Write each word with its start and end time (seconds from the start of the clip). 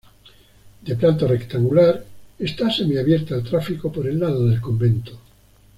De 0.81 0.95
planta 0.95 1.27
rectangular 1.27 2.03
está 2.39 2.71
semi-abierta 2.71 3.35
al 3.35 3.43
tráfico 3.43 3.91
por 3.91 4.07
el 4.07 4.19
lado 4.19 4.47
del 4.47 4.59
convento. 4.59 5.19